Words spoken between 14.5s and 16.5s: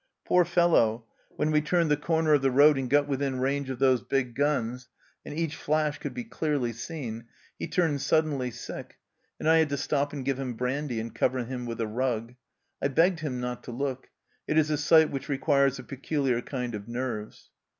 is a sight which requires a peculiar